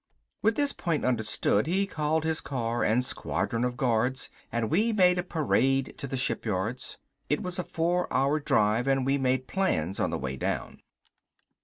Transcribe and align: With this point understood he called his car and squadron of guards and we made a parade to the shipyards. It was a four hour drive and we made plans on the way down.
With 0.41 0.55
this 0.55 0.73
point 0.73 1.05
understood 1.05 1.67
he 1.67 1.85
called 1.85 2.23
his 2.23 2.41
car 2.41 2.83
and 2.83 3.05
squadron 3.05 3.63
of 3.63 3.77
guards 3.77 4.31
and 4.51 4.71
we 4.71 4.91
made 4.91 5.19
a 5.19 5.23
parade 5.23 5.93
to 5.99 6.07
the 6.07 6.17
shipyards. 6.17 6.97
It 7.29 7.43
was 7.43 7.59
a 7.59 7.63
four 7.63 8.11
hour 8.11 8.39
drive 8.39 8.87
and 8.87 9.05
we 9.05 9.19
made 9.19 9.45
plans 9.45 9.99
on 9.99 10.09
the 10.09 10.17
way 10.17 10.37
down. 10.37 10.81